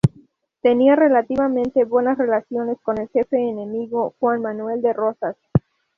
[0.63, 5.37] Tenía relativamente buenas relaciones con el jefe enemigo, Juan Manuel de Rosas.